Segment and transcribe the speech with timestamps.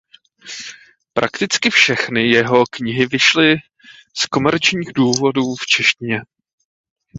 [1.13, 3.55] Prakticky všechny jeho knihy vyšly
[4.17, 6.21] z komerčních důvodů v češtině.